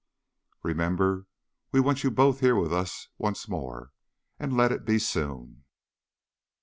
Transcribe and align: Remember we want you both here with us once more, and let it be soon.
Remember 0.63 1.27
we 1.71 1.79
want 1.79 2.03
you 2.03 2.09
both 2.09 2.39
here 2.39 2.55
with 2.55 2.73
us 2.73 3.09
once 3.19 3.47
more, 3.47 3.91
and 4.39 4.57
let 4.57 4.71
it 4.71 4.83
be 4.83 4.97
soon. 4.97 5.63